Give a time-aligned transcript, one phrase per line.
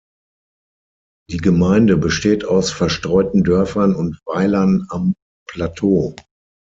[1.29, 5.13] Die Gemeinde besteht aus verstreuten Dörfern und Weilern am
[5.47, 6.15] Plateau.